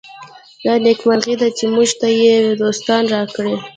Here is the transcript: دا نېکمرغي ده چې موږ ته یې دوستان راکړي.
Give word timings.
دا 0.63 0.73
نېکمرغي 0.83 1.35
ده 1.41 1.47
چې 1.57 1.65
موږ 1.75 1.89
ته 1.99 2.07
یې 2.19 2.33
دوستان 2.61 3.03
راکړي. 3.15 3.55